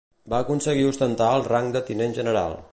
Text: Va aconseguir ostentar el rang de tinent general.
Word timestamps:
Va 0.33 0.37
aconseguir 0.45 0.87
ostentar 0.93 1.29
el 1.41 1.47
rang 1.51 1.71
de 1.77 1.87
tinent 1.91 2.21
general. 2.21 2.61